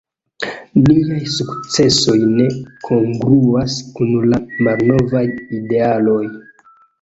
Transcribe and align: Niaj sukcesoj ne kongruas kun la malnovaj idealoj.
Niaj 0.85 1.19
sukcesoj 1.33 2.15
ne 2.37 2.47
kongruas 2.87 3.77
kun 3.99 4.17
la 4.33 4.41
malnovaj 4.69 5.23
idealoj. 5.61 6.19